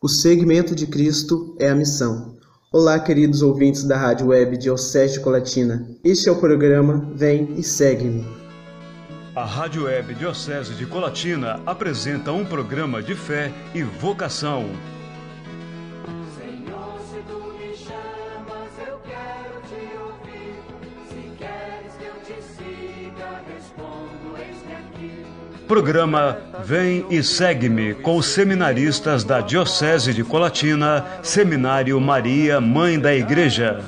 [0.00, 2.36] O segmento de Cristo é a missão.
[2.72, 5.88] Olá, queridos ouvintes da Rádio Web Diocese de Colatina.
[6.04, 8.24] Este é o programa Vem e Segue-me.
[9.34, 14.66] A Rádio Web Diocese de Colatina apresenta um programa de fé e vocação.
[25.68, 33.14] Programa Vem e Segue-me com os seminaristas da Diocese de Colatina, Seminário Maria, Mãe da
[33.14, 33.84] Igreja.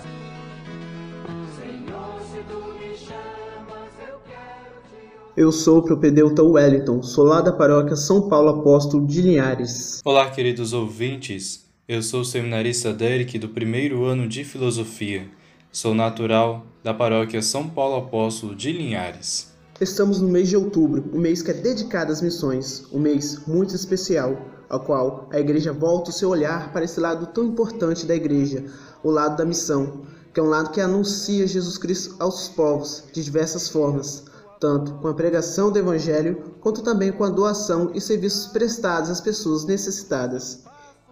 [5.34, 10.02] Eu sou o propedeuta Wellington, sou lá da paróquia São Paulo Apóstolo de Linhares.
[10.04, 11.66] Olá, queridos ouvintes.
[11.88, 15.26] Eu sou o seminarista Derek do primeiro ano de Filosofia.
[15.73, 19.51] Sou natural da paróquia São Paulo Apóstolo de Linhares.
[19.80, 23.74] Estamos no mês de outubro, um mês que é dedicado às missões, um mês muito
[23.74, 24.36] especial,
[24.68, 28.62] ao qual a igreja volta o seu olhar para esse lado tão importante da igreja,
[29.02, 30.02] o lado da missão,
[30.34, 34.24] que é um lado que anuncia Jesus Cristo aos povos de diversas formas,
[34.60, 39.22] tanto com a pregação do evangelho, quanto também com a doação e serviços prestados às
[39.22, 40.59] pessoas necessitadas.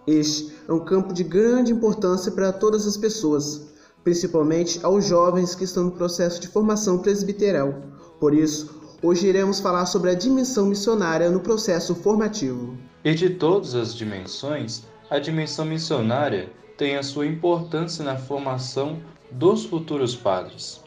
[0.05, 3.61] Este é um campo de grande importância para todas as pessoas,
[4.03, 7.73] principalmente aos jovens que estão no processo de formação presbiteral.
[8.19, 12.77] Por isso, hoje iremos falar sobre a dimensão missionária no processo formativo.
[13.03, 18.99] E de todas as dimensões, a dimensão missionária tem a sua importância na formação
[19.31, 20.83] dos futuros padres.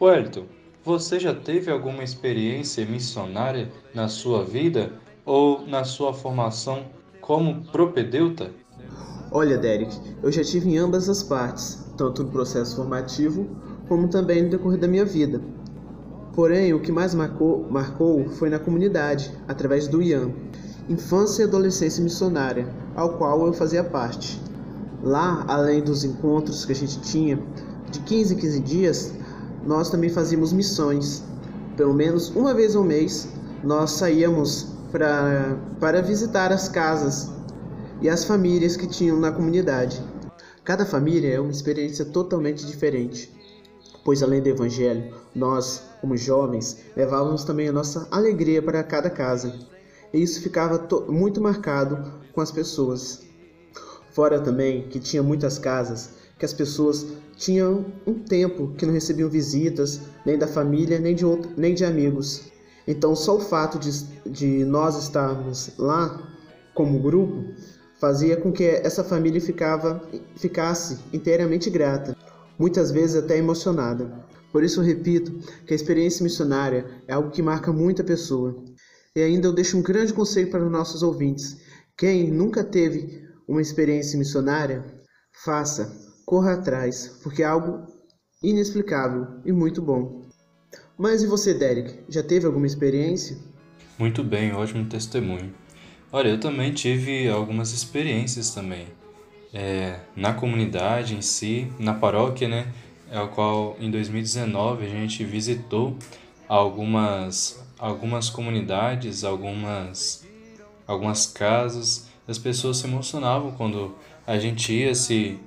[0.00, 0.44] Wellington,
[0.84, 4.92] você já teve alguma experiência missionária na sua vida
[5.26, 6.86] ou na sua formação
[7.20, 8.52] como propedeuta?
[9.30, 13.46] Olha, Derek, eu já tive em ambas as partes, tanto no processo formativo
[13.88, 15.40] como também no decorrer da minha vida.
[16.38, 20.32] Porém, o que mais marcou, marcou foi na comunidade, através do IAM,
[20.88, 24.40] Infância e Adolescência Missionária, ao qual eu fazia parte.
[25.02, 27.42] Lá, além dos encontros que a gente tinha,
[27.90, 29.12] de 15 em 15 dias,
[29.66, 31.24] nós também fazíamos missões.
[31.76, 33.28] Pelo menos uma vez ao mês,
[33.64, 37.32] nós saíamos pra, para visitar as casas
[38.00, 40.00] e as famílias que tinham na comunidade.
[40.62, 43.28] Cada família é uma experiência totalmente diferente,
[44.04, 49.52] pois além do evangelho, nós, como jovens, levávamos também a nossa alegria para cada casa.
[50.12, 53.22] E isso ficava to- muito marcado com as pessoas.
[54.12, 59.28] Fora também que tinha muitas casas que as pessoas tinham um tempo que não recebiam
[59.28, 62.44] visitas, nem da família, nem de, outro, nem de amigos.
[62.86, 63.90] Então, só o fato de,
[64.24, 66.32] de nós estarmos lá
[66.74, 67.44] como grupo
[68.00, 70.00] fazia com que essa família ficava,
[70.36, 72.16] ficasse inteiramente grata,
[72.58, 74.26] muitas vezes até emocionada.
[74.52, 78.64] Por isso, repito que a experiência missionária é algo que marca muito a pessoa.
[79.14, 81.58] E ainda eu deixo um grande conselho para os nossos ouvintes.
[81.96, 84.84] Quem nunca teve uma experiência missionária,
[85.44, 85.92] faça,
[86.24, 87.86] corra atrás, porque é algo
[88.42, 90.28] inexplicável e muito bom.
[90.96, 92.00] Mas e você, Derek?
[92.08, 93.36] Já teve alguma experiência?
[93.98, 95.52] Muito bem, ótimo testemunho.
[96.12, 98.86] Olha, eu também tive algumas experiências também.
[99.52, 102.72] É, na comunidade em si, na paróquia, né?
[103.10, 105.96] É o qual em 2019 a gente visitou
[106.46, 110.26] algumas, algumas comunidades, algumas,
[110.86, 112.08] algumas casas.
[112.26, 113.94] As pessoas se emocionavam quando
[114.26, 115.38] a gente ia se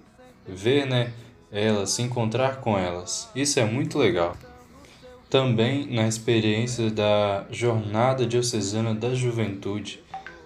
[0.47, 1.13] ver, né?
[1.51, 3.29] Elas, se encontrar com elas.
[3.35, 4.35] Isso é muito legal
[5.31, 10.03] também na experiência da Jornada Diocesana da Juventude.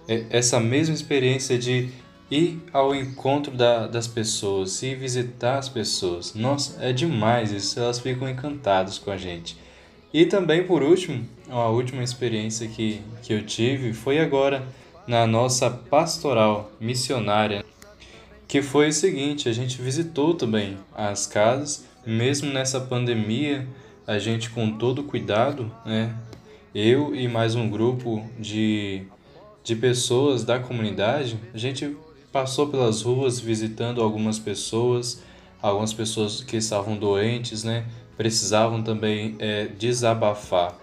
[0.08, 1.90] É Essa mesma experiência de
[2.30, 6.34] ir ao encontro da, das pessoas, ir visitar as pessoas.
[6.34, 9.56] Nossa, é demais isso, elas ficam encantadas com a gente.
[10.12, 14.66] E também, por último, a última experiência que, que eu tive foi agora
[15.06, 17.64] na nossa pastoral missionária,
[18.48, 23.66] que foi o seguinte: a gente visitou também as casas, mesmo nessa pandemia,
[24.06, 26.14] a gente com todo cuidado, né?
[26.74, 29.02] Eu e mais um grupo de,
[29.64, 31.96] de pessoas da comunidade, a gente
[32.36, 35.22] passou pelas ruas visitando algumas pessoas,
[35.62, 37.86] algumas pessoas que estavam doentes, né?
[38.14, 40.76] Precisavam também é, desabafar.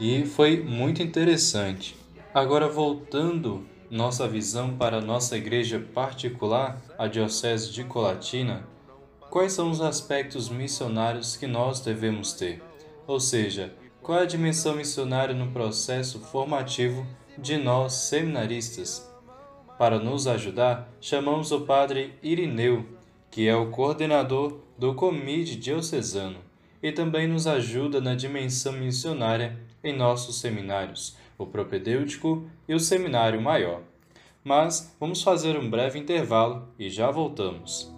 [0.00, 1.94] E foi muito interessante.
[2.34, 8.66] Agora voltando nossa visão para nossa igreja particular, a Diocese de Colatina,
[9.30, 12.60] quais são os aspectos missionários que nós devemos ter?
[13.06, 17.06] Ou seja, qual é a dimensão missionária no processo formativo
[17.38, 19.06] de nós seminaristas?
[19.78, 22.86] Para nos ajudar, chamamos o padre Irineu,
[23.30, 26.38] que é o coordenador do Comide Diocesano
[26.82, 33.40] e também nos ajuda na dimensão missionária em nossos seminários, o propedêutico e o seminário
[33.40, 33.82] maior.
[34.42, 37.95] Mas vamos fazer um breve intervalo e já voltamos.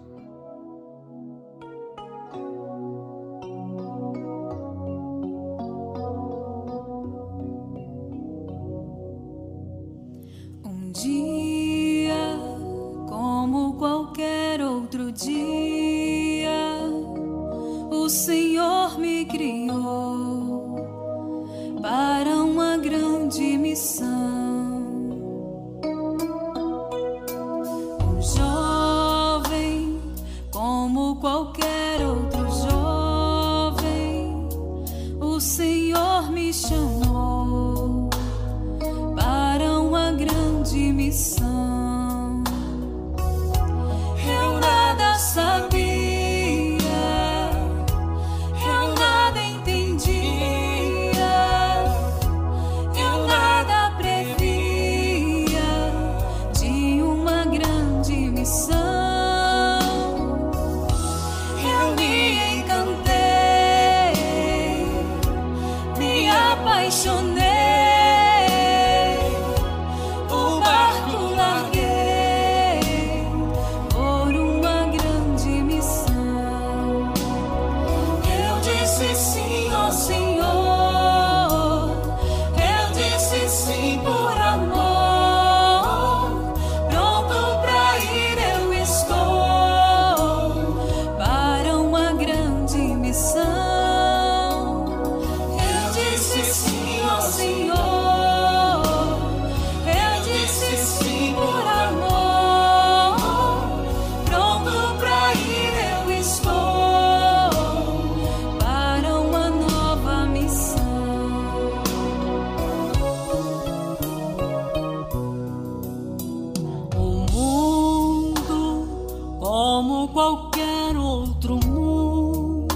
[119.79, 122.67] Como qualquer outro mundo,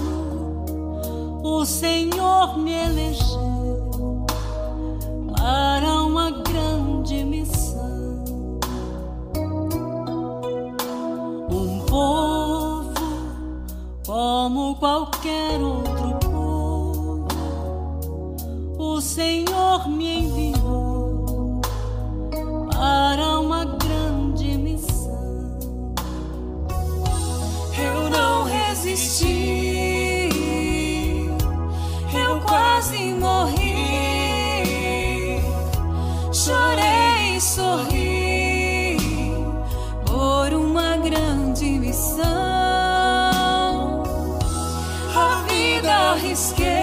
[1.42, 4.24] o Senhor me elegeu
[5.36, 8.58] para uma grande missão.
[11.50, 12.94] Um povo,
[14.06, 15.13] como qualquer
[46.34, 46.73] vida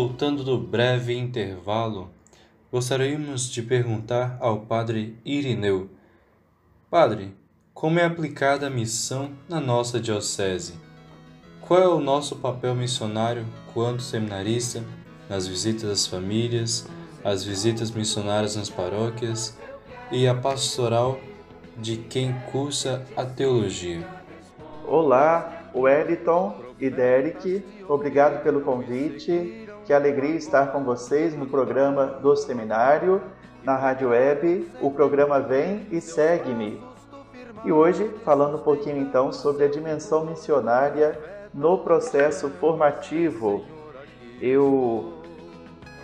[0.00, 2.08] Voltando do breve intervalo,
[2.70, 5.90] gostaríamos de perguntar ao Padre Irineu:
[6.88, 7.34] Padre,
[7.74, 10.74] como é aplicada a missão na nossa Diocese?
[11.60, 14.84] Qual é o nosso papel missionário quanto seminarista
[15.28, 16.88] nas visitas às famílias,
[17.24, 19.58] as visitas missionárias nas paróquias
[20.12, 21.18] e a pastoral
[21.76, 24.06] de quem cursa a teologia?
[24.86, 29.66] Olá, Wellington e Derek, obrigado pelo convite.
[29.88, 33.22] Que alegria estar com vocês no programa do seminário,
[33.64, 34.70] na Rádio Web.
[34.82, 36.78] O programa Vem e Segue-me.
[37.64, 41.18] E hoje, falando um pouquinho então sobre a dimensão missionária
[41.54, 43.64] no processo formativo.
[44.42, 45.22] Eu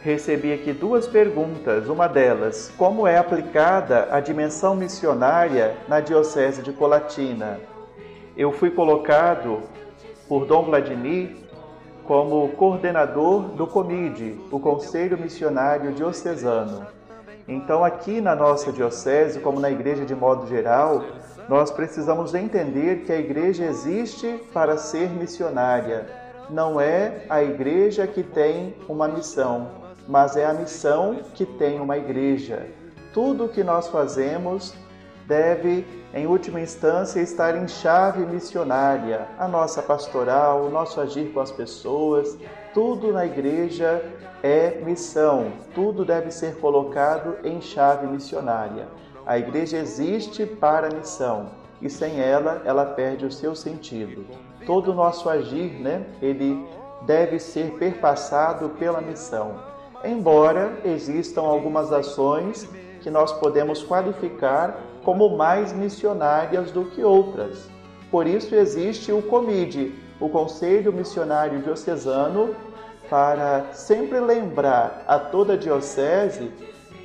[0.00, 1.86] recebi aqui duas perguntas.
[1.86, 7.60] Uma delas, como é aplicada a dimensão missionária na Diocese de Colatina?
[8.34, 9.60] Eu fui colocado
[10.26, 11.43] por Dom Vladimir
[12.06, 16.86] como coordenador do COMID, o Conselho Missionário Diocesano.
[17.48, 21.04] Então, aqui na nossa diocese, como na igreja de modo geral,
[21.48, 26.06] nós precisamos entender que a igreja existe para ser missionária.
[26.50, 29.68] Não é a igreja que tem uma missão,
[30.08, 32.66] mas é a missão que tem uma igreja.
[33.12, 34.74] Tudo o que nós fazemos
[35.26, 39.26] deve, em última instância, estar em chave missionária.
[39.38, 42.36] A nossa pastoral, o nosso agir com as pessoas,
[42.72, 44.02] tudo na igreja
[44.42, 48.88] é missão, tudo deve ser colocado em chave missionária.
[49.26, 51.50] A igreja existe para a missão
[51.80, 54.26] e sem ela, ela perde o seu sentido.
[54.66, 56.66] Todo o nosso agir, né, ele
[57.02, 59.60] deve ser perpassado pela missão.
[60.04, 62.68] Embora existam algumas ações
[63.00, 67.68] que nós podemos qualificar como mais missionárias do que outras.
[68.10, 72.54] Por isso existe o COMIDE, o Conselho Missionário Diocesano,
[73.10, 76.50] para sempre lembrar a toda a diocese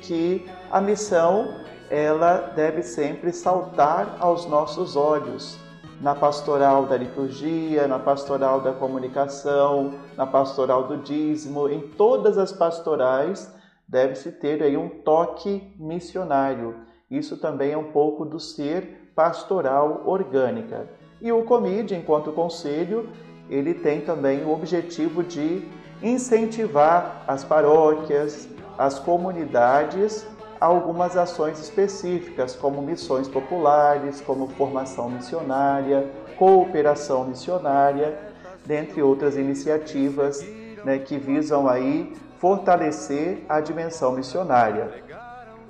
[0.00, 1.54] que a missão
[1.90, 5.58] ela deve sempre saltar aos nossos olhos
[6.00, 12.52] na pastoral da liturgia, na pastoral da comunicação, na pastoral do dízimo, em todas as
[12.52, 13.54] pastorais
[13.86, 16.76] deve-se ter aí um toque missionário.
[17.10, 20.88] Isso também é um pouco do ser pastoral orgânica.
[21.20, 23.08] E o COMID, enquanto conselho,
[23.48, 25.68] ele tem também o objetivo de
[26.00, 28.48] incentivar as paróquias,
[28.78, 30.26] as comunidades
[30.60, 38.18] a algumas ações específicas, como missões populares, como formação missionária, cooperação missionária,
[38.64, 40.42] dentre outras iniciativas
[40.84, 45.09] né, que visam aí fortalecer a dimensão missionária.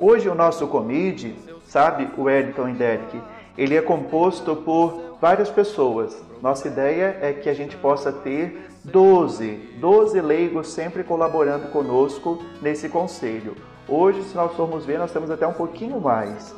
[0.03, 1.35] Hoje o nosso comide,
[1.67, 3.21] sabe, o Wellington e Derek,
[3.59, 6.17] ele é composto por várias pessoas.
[6.41, 12.89] Nossa ideia é que a gente possa ter 12, 12 leigos sempre colaborando conosco nesse
[12.89, 13.55] conselho.
[13.87, 16.55] Hoje, se nós formos ver, nós temos até um pouquinho mais.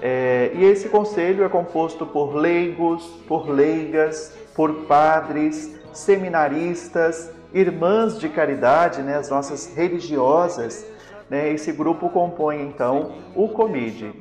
[0.00, 8.30] É, e esse conselho é composto por leigos, por leigas, por padres, seminaristas, irmãs de
[8.30, 10.86] caridade, né, as nossas religiosas.
[11.28, 14.14] Né, esse grupo compõe então o COMIDE.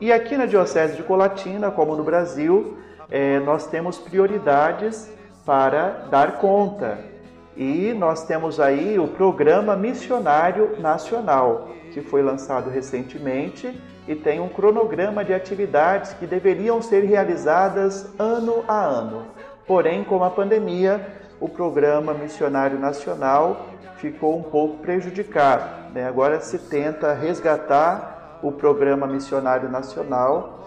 [0.00, 2.76] E aqui na Diocese de Colatina, como no Brasil,
[3.10, 5.10] é, nós temos prioridades
[5.44, 6.98] para dar conta.
[7.56, 14.48] E nós temos aí o Programa Missionário Nacional, que foi lançado recentemente e tem um
[14.48, 19.26] cronograma de atividades que deveriam ser realizadas ano a ano.
[19.66, 21.04] Porém, com a pandemia,
[21.40, 23.66] o Programa Missionário Nacional
[23.96, 25.92] ficou um pouco prejudicado.
[25.92, 26.06] Né?
[26.06, 30.60] Agora se tenta resgatar o Programa Missionário Nacional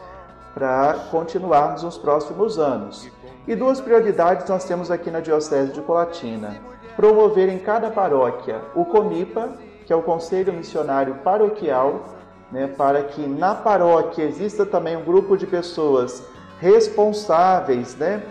[0.54, 3.10] para continuarmos nos próximos anos.
[3.48, 6.58] E duas prioridades nós temos aqui na Diocese de Colatina:
[6.96, 9.54] promover em cada paróquia o COMIPA,
[9.86, 12.06] que é o Conselho Missionário Paroquial,
[12.52, 16.24] né, para que na paróquia exista também um grupo de pessoas
[16.60, 18.22] responsáveis né,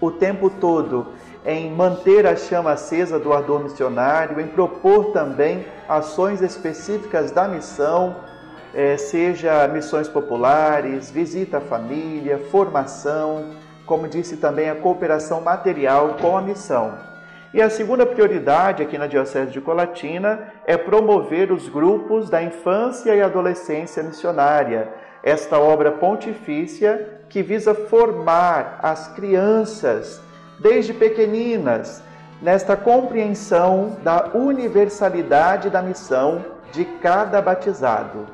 [0.00, 1.06] o tempo todo
[1.44, 8.16] em manter a chama acesa do ardor missionário, em propor também ações específicas da missão,
[8.72, 13.50] eh, seja missões populares, visita à família, formação,
[13.84, 16.94] como disse também, a cooperação material com a missão.
[17.52, 23.14] E a segunda prioridade aqui na Diocese de Colatina é promover os grupos da infância
[23.14, 24.88] e adolescência missionária,
[25.22, 30.20] esta obra pontifícia que visa formar as crianças
[30.58, 32.02] desde pequeninas
[32.40, 38.26] nesta compreensão da universalidade da missão de cada batizado.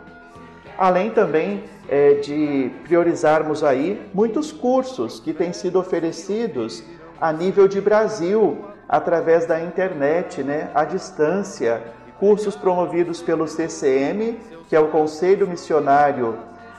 [0.77, 6.83] Além também é, de priorizarmos aí muitos cursos que têm sido oferecidos
[7.21, 11.83] a nível de Brasil através da internet, né, à distância,
[12.19, 16.37] cursos promovidos pelo CCM, que é o Conselho Missionário,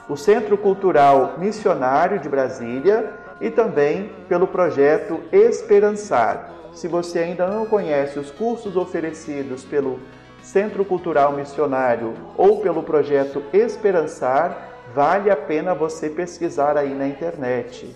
[0.08, 6.50] o Centro Cultural Missionário de Brasília, e também pelo projeto Esperançar.
[6.72, 9.98] Se você ainda não conhece os cursos oferecidos pelo
[10.40, 17.94] Centro Cultural Missionário ou pelo projeto Esperançar, vale a pena você pesquisar aí na internet.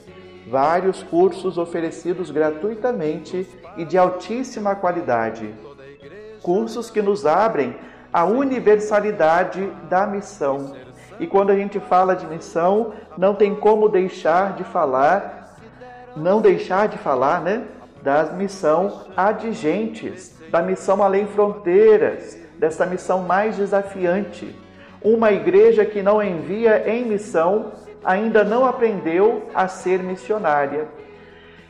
[0.49, 5.55] Vários cursos oferecidos gratuitamente e de altíssima qualidade.
[6.43, 7.75] Cursos que nos abrem
[8.13, 10.75] a universalidade da missão.
[11.19, 15.36] E quando a gente fala de missão, não tem como deixar de falar,
[16.17, 17.65] não deixar de falar, né,
[18.03, 24.55] da missão adigentes, da missão além fronteiras, dessa missão mais desafiante
[25.07, 27.71] uma igreja que não envia em missão
[28.05, 30.89] ainda não aprendeu a ser missionária.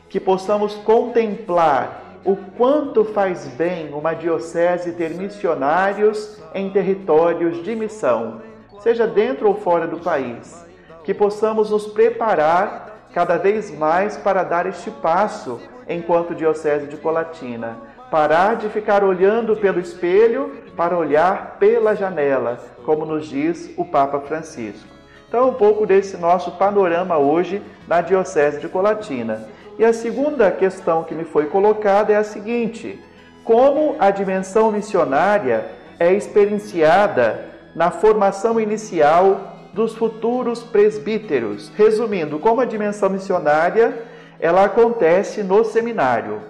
[0.09, 8.41] Que possamos contemplar o quanto faz bem uma diocese ter missionários em territórios de missão,
[8.81, 10.65] seja dentro ou fora do país.
[11.05, 15.59] Que possamos nos preparar cada vez mais para dar este passo
[15.89, 17.79] enquanto Diocese de Colatina.
[18.11, 24.21] Parar de ficar olhando pelo espelho para olhar pela janela, como nos diz o Papa
[24.21, 24.87] Francisco.
[25.27, 29.49] Então, um pouco desse nosso panorama hoje na Diocese de Colatina.
[29.79, 33.03] E a segunda questão que me foi colocada é a seguinte:
[33.45, 35.65] como a dimensão missionária
[35.99, 41.71] é experienciada na formação inicial dos futuros presbíteros?
[41.77, 44.03] Resumindo, como a dimensão missionária
[44.41, 46.43] ela acontece no seminário.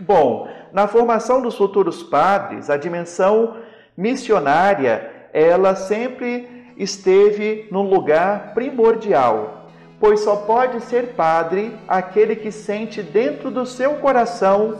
[0.00, 3.58] Bom, na formação dos futuros padres, a dimensão
[3.96, 9.68] missionária, ela sempre esteve num lugar primordial,
[10.00, 14.78] pois só pode ser padre aquele que sente dentro do seu coração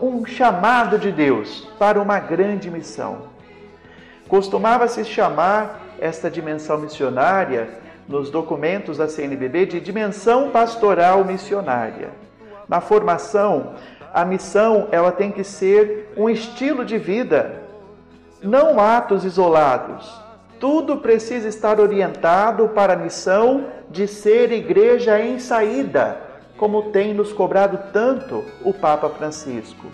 [0.00, 3.28] um chamado de Deus para uma grande missão.
[4.28, 7.68] Costumava-se chamar esta dimensão missionária
[8.08, 12.10] nos documentos da CNBB de dimensão pastoral missionária.
[12.68, 13.74] Na formação,
[14.12, 17.62] a missão ela tem que ser um estilo de vida,
[18.42, 20.28] não atos isolados,
[20.58, 26.20] tudo precisa estar orientado para a missão de ser igreja em saída,
[26.56, 29.86] como tem nos cobrado tanto o Papa Francisco.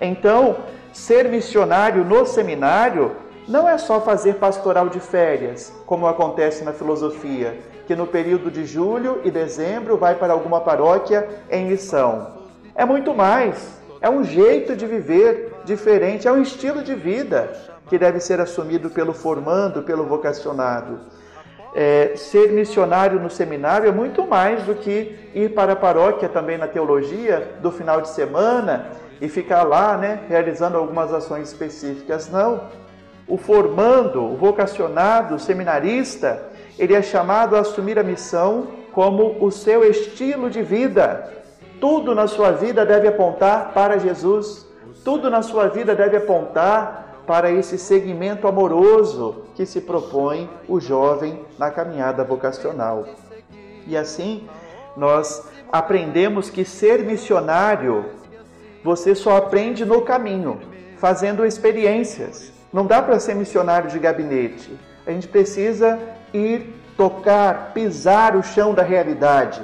[0.00, 0.56] Então,
[0.92, 3.12] ser missionário no seminário
[3.48, 8.66] não é só fazer pastoral de férias, como acontece na filosofia, que no período de
[8.66, 12.34] julho e dezembro vai para alguma paróquia em missão.
[12.74, 17.50] É muito mais, é um jeito de viver diferente, é um estilo de vida
[17.88, 21.00] que deve ser assumido pelo formando, pelo vocacionado.
[21.74, 26.58] É, ser missionário no seminário é muito mais do que ir para a paróquia também
[26.58, 28.90] na teologia do final de semana
[29.20, 32.28] e ficar lá, né, realizando algumas ações específicas.
[32.28, 32.87] Não.
[33.28, 36.42] O formando, o vocacionado, o seminarista,
[36.78, 41.32] ele é chamado a assumir a missão como o seu estilo de vida.
[41.80, 44.66] Tudo na sua vida deve apontar para Jesus.
[45.04, 51.44] Tudo na sua vida deve apontar para esse segmento amoroso que se propõe o jovem
[51.58, 53.04] na caminhada vocacional.
[53.86, 54.48] E assim,
[54.96, 58.06] nós aprendemos que ser missionário
[58.82, 60.60] você só aprende no caminho,
[60.96, 62.52] fazendo experiências.
[62.72, 64.78] Não dá para ser missionário de gabinete.
[65.06, 65.98] A gente precisa
[66.32, 69.62] ir tocar, pisar o chão da realidade.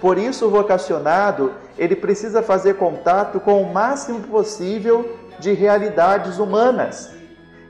[0.00, 7.14] Por isso o vocacionado, ele precisa fazer contato com o máximo possível de realidades humanas.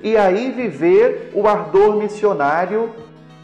[0.00, 2.94] E aí viver o ardor missionário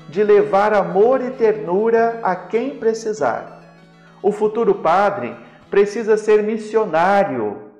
[0.08, 3.60] de levar amor e ternura a quem precisar.
[4.22, 5.36] O futuro padre
[5.68, 7.72] precisa ser missionário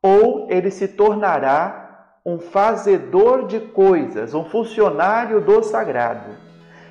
[0.00, 1.87] ou ele se tornará
[2.24, 6.30] um fazedor de coisas, um funcionário do sagrado.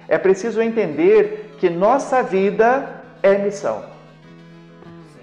[0.08, 3.84] É preciso entender que nossa vida é missão.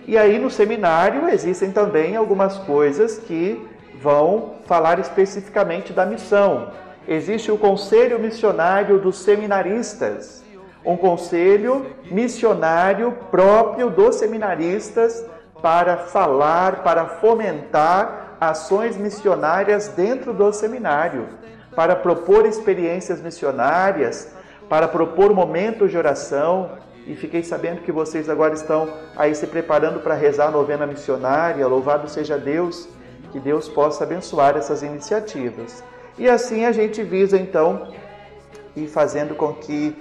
[0.07, 3.67] E aí no seminário existem também algumas coisas que
[4.01, 6.73] vão falar especificamente da missão.
[7.09, 10.45] Existe o Conselho Missionário dos Seminaristas,
[10.85, 15.25] um conselho missionário próprio dos seminaristas
[15.65, 21.27] para falar, para fomentar ações missionárias dentro do seminário,
[21.75, 24.31] para propor experiências missionárias,
[24.69, 26.73] para propor momentos de oração,
[27.07, 31.67] e fiquei sabendo que vocês agora estão aí se preparando para rezar a novena missionária.
[31.67, 32.87] Louvado seja Deus,
[33.33, 35.83] que Deus possa abençoar essas iniciativas.
[36.19, 37.89] E assim a gente visa então
[38.77, 39.97] ir fazendo com que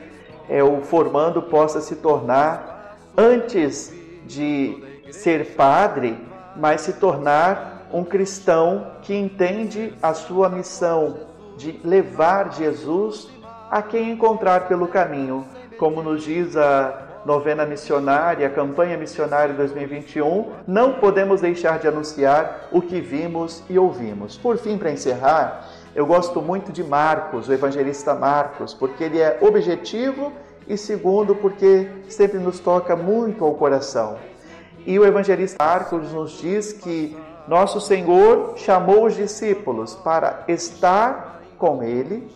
[0.50, 3.94] é, o formando possa se tornar, antes
[4.26, 6.18] de ser padre,
[6.56, 11.18] mas se tornar um cristão que entende a sua missão
[11.58, 13.30] de levar Jesus
[13.70, 15.46] a quem encontrar pelo caminho
[15.78, 22.70] como nos diz a novena missionária, a campanha missionária 2021, não podemos deixar de anunciar
[22.72, 24.38] o que vimos e ouvimos.
[24.38, 29.38] Por fim, para encerrar, eu gosto muito de Marcos, o evangelista Marcos, porque ele é
[29.42, 30.32] objetivo
[30.68, 34.18] e segundo, porque sempre nos toca muito ao coração.
[34.86, 37.16] E o evangelista Marcos nos diz que
[37.48, 42.28] nosso Senhor chamou os discípulos para estar com ele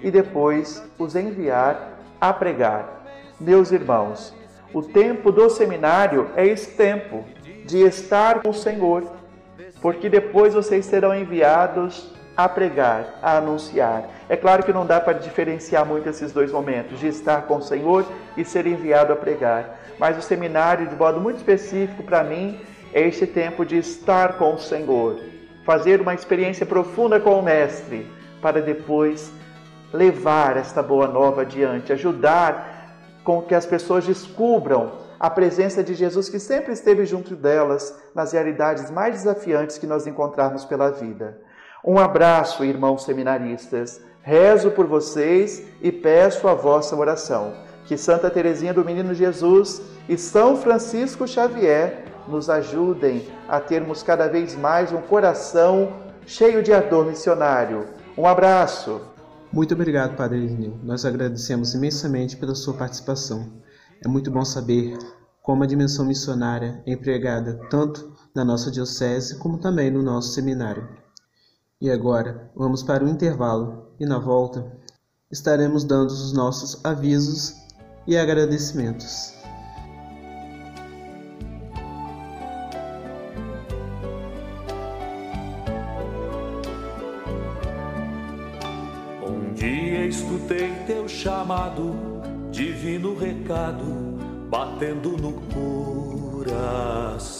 [0.00, 3.04] e depois os enviar a pregar.
[3.40, 4.34] Meus irmãos,
[4.72, 7.24] o tempo do seminário é esse tempo
[7.64, 9.04] de estar com o Senhor,
[9.80, 14.10] porque depois vocês serão enviados a pregar, a anunciar.
[14.28, 17.62] É claro que não dá para diferenciar muito esses dois momentos, de estar com o
[17.62, 19.80] Senhor e ser enviado a pregar.
[19.98, 22.60] Mas o seminário, de modo muito específico para mim,
[22.92, 25.18] é este tempo de estar com o Senhor,
[25.64, 28.06] fazer uma experiência profunda com o Mestre,
[28.40, 29.32] para depois
[29.92, 36.28] levar esta boa nova adiante, ajudar com que as pessoas descubram a presença de Jesus
[36.28, 41.47] que sempre esteve junto delas nas realidades mais desafiantes que nós encontrarmos pela vida.
[41.84, 44.00] Um abraço, irmãos seminaristas.
[44.22, 47.52] Rezo por vocês e peço a vossa oração.
[47.86, 54.28] Que Santa Teresinha do Menino Jesus e São Francisco Xavier nos ajudem a termos cada
[54.28, 55.92] vez mais um coração
[56.26, 57.86] cheio de ardor missionário.
[58.16, 59.00] Um abraço.
[59.50, 60.78] Muito obrigado, Padre Irineu.
[60.82, 63.62] Nós agradecemos imensamente pela sua participação.
[64.04, 64.98] É muito bom saber
[65.42, 70.86] como a dimensão missionária é empregada tanto na nossa diocese como também no nosso seminário.
[71.80, 74.66] E agora, vamos para o intervalo e na volta
[75.30, 77.54] estaremos dando os nossos avisos
[78.04, 79.32] e agradecimentos.
[89.24, 91.94] Um dia escutei teu chamado,
[92.50, 93.84] divino recado,
[94.50, 95.34] batendo no
[96.42, 97.37] coração.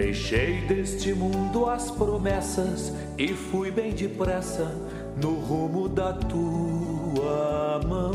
[0.00, 4.74] Deixei deste mundo as promessas e fui bem depressa
[5.22, 8.14] no rumo da tua mão.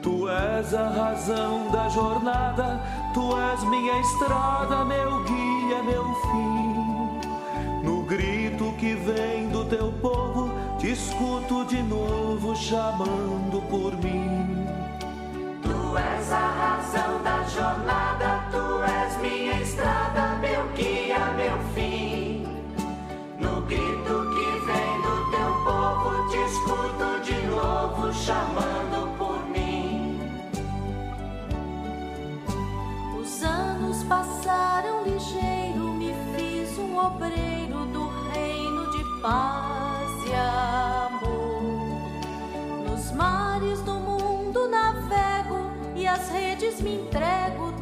[0.00, 2.80] Tu és a razão da jornada,
[3.12, 7.82] tu és minha estrada, meu guia, meu fim.
[7.82, 14.64] No grito que vem do teu povo, te escuto de novo chamando por mim.
[15.60, 20.19] Tu és a razão da jornada, tu és minha estrada,
[21.50, 22.46] meu fim.
[23.38, 30.20] No grito que vem do teu povo, te escuto de novo chamando por mim.
[33.18, 41.62] Os anos passaram ligeiro, me fiz um obreiro do reino de paz e amor.
[42.88, 47.72] Nos mares do mundo navego e as redes me entrego,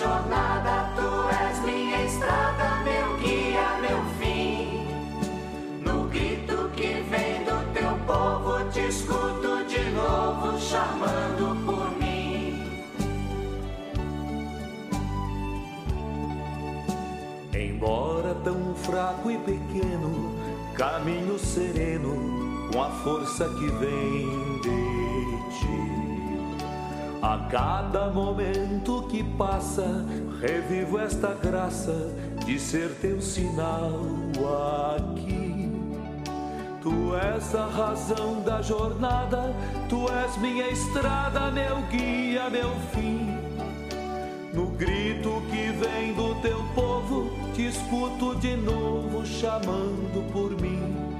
[0.00, 1.08] jornada, tu
[1.44, 4.86] és minha estrada, meu guia, meu fim.
[5.84, 12.64] No grito que vem do teu povo, te escuto de novo chamando por mim.
[17.52, 20.34] Embora tão fraco e pequeno,
[20.74, 25.99] caminho sereno com a força que vem de ti.
[27.22, 30.06] A cada momento que passa,
[30.40, 31.94] revivo esta graça
[32.46, 34.00] de ser teu sinal
[34.96, 35.70] aqui.
[36.80, 39.54] Tu és a razão da jornada,
[39.90, 43.36] tu és minha estrada, meu guia, meu fim.
[44.54, 51.19] No grito que vem do teu povo, te escuto de novo chamando por mim.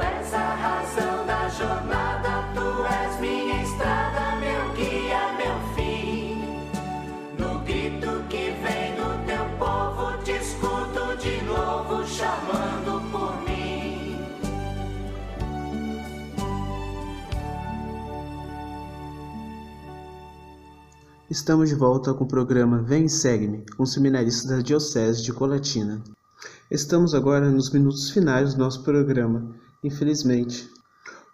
[0.00, 6.40] És a razão da jornada, tu és minha estrada, meu guia, meu fim.
[7.38, 13.50] No grito que vem do teu povo, te escuto de novo chamando por mim.
[21.28, 26.02] Estamos de volta com o programa Vem e Segue-me, com seminaristas da Diocese de Colatina.
[26.70, 30.68] Estamos agora nos minutos finais do nosso programa, infelizmente.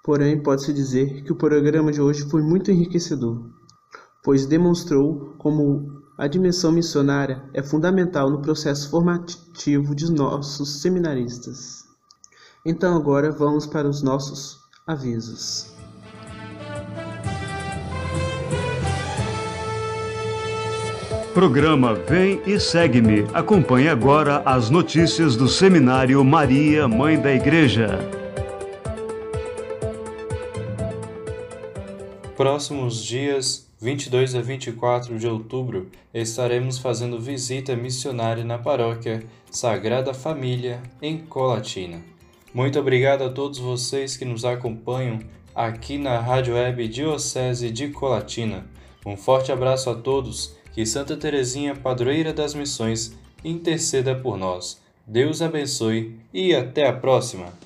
[0.02, 3.50] Porém, pode-se dizer que o programa de hoje foi muito enriquecedor,
[4.22, 11.84] pois demonstrou como a dimensão missionária é fundamental no processo formativo de nossos seminaristas.
[12.64, 15.74] Então, agora vamos para os nossos avisos.
[21.34, 23.26] Programa Vem e Segue-me.
[23.34, 28.15] Acompanhe agora as notícias do Seminário Maria, Mãe da Igreja.
[32.36, 40.82] Próximos dias 22 a 24 de outubro estaremos fazendo visita missionária na paróquia Sagrada Família,
[41.00, 41.98] em Colatina.
[42.52, 45.18] Muito obrigado a todos vocês que nos acompanham
[45.54, 48.66] aqui na Rádio Web Diocese de Colatina.
[49.06, 54.78] Um forte abraço a todos, que Santa Teresinha, padroeira das missões, interceda por nós.
[55.06, 57.65] Deus abençoe e até a próxima!